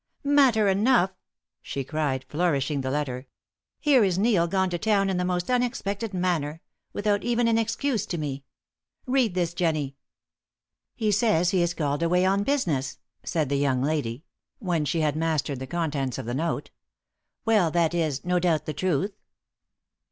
[0.23, 1.11] "Matter enough!"
[1.61, 3.27] she cried, flourishing the letter.
[3.79, 6.59] "Here is Neil gone to town in the most unexpected manner
[6.91, 8.43] without even an excuse to me!
[9.05, 9.95] Read this, Jennie."
[10.95, 14.23] "He says he is called away on business," said that young lady,
[14.57, 16.71] when she had mastered the contents of the note.
[17.45, 19.13] "Well, that is, no doubt, the truth!"